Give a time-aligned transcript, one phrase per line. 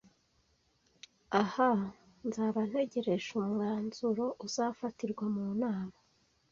[1.41, 1.69] Aha!
[2.27, 5.97] Nzaba ntegereje umwanzuro uzafatirwa mu nama.